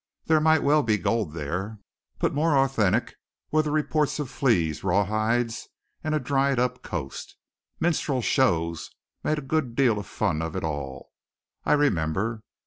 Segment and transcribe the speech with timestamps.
[0.25, 1.77] There might well be gold there;
[2.17, 3.13] but more authentic
[3.51, 5.69] were the reports of fleas, rawhides,
[6.03, 7.35] and a dried up coast.
[7.79, 8.89] Minstrel shows
[9.23, 11.11] made a good deal of fun of it all,
[11.65, 12.41] I remember.